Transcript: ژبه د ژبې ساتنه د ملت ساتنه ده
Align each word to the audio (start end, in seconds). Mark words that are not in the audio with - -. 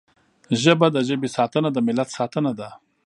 ژبه 0.61 0.87
د 0.91 0.97
ژبې 1.07 1.29
ساتنه 1.37 1.69
د 1.73 1.77
ملت 1.87 2.09
ساتنه 2.17 2.51
ده 2.59 2.69